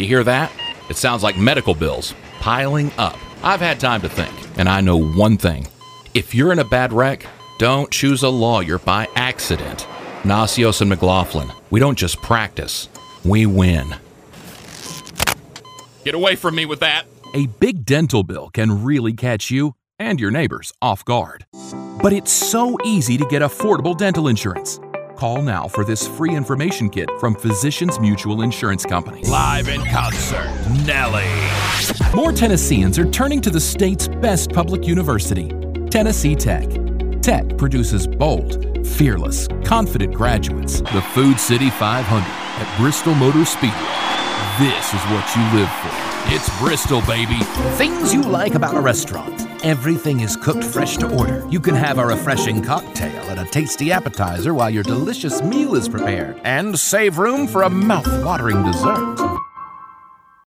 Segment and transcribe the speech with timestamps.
[0.00, 0.50] You hear that?
[0.88, 3.18] It sounds like medical bills piling up.
[3.42, 5.68] I've had time to think, and I know one thing.
[6.14, 7.26] If you're in a bad wreck,
[7.58, 9.86] don't choose a lawyer by accident.
[10.22, 12.88] Nasios and McLaughlin, we don't just practice,
[13.26, 13.94] we win.
[16.02, 17.04] Get away from me with that.
[17.34, 21.44] A big dental bill can really catch you and your neighbors off guard.
[22.02, 24.80] But it's so easy to get affordable dental insurance.
[25.20, 29.22] Call now for this free information kit from Physicians Mutual Insurance Company.
[29.24, 30.48] Live in concert,
[30.86, 31.28] Nelly.
[32.14, 35.50] More Tennesseans are turning to the state's best public university,
[35.90, 36.66] Tennessee Tech.
[37.20, 40.80] Tech produces bold, fearless, confident graduates.
[40.80, 43.76] The Food City 500 at Bristol Motor Speedway.
[44.58, 46.34] This is what you live for.
[46.34, 47.44] It's Bristol, baby.
[47.76, 49.49] Things you like about a restaurant.
[49.62, 51.46] Everything is cooked fresh to order.
[51.50, 55.86] You can have a refreshing cocktail and a tasty appetizer while your delicious meal is
[55.86, 56.40] prepared.
[56.44, 59.29] And save room for a mouth-watering dessert.